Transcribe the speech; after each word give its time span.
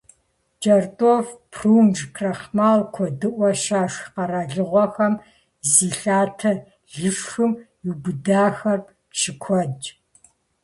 КӀэртӀоф, 0.61 1.27
прунж, 1.51 1.99
крахмал 2.15 2.79
куэдыӀуэ 2.93 3.51
щашх 3.63 4.03
къэралыгъуэхэм 4.13 5.13
зи 5.71 5.87
лъатэр 5.99 6.57
лышхым 6.99 7.51
иубыдахэр 7.87 8.79
щыкуэдщ. 9.19 9.85